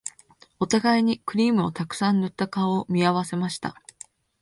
[0.59, 3.75] お互いにクリームをたくさん塗った顔を見合わせました